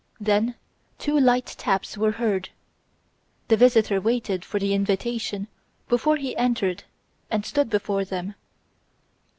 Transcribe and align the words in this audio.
Then 0.19 0.55
two 0.97 1.19
light 1.19 1.45
taps 1.45 1.95
were 1.95 2.13
heard. 2.13 2.49
The 3.49 3.55
visitor 3.55 4.01
waited 4.01 4.43
for 4.43 4.59
the 4.59 4.73
invitation 4.73 5.47
before 5.89 6.17
he 6.17 6.35
entered 6.37 6.85
and 7.29 7.45
stood 7.45 7.69
before 7.69 8.03
them. 8.03 8.33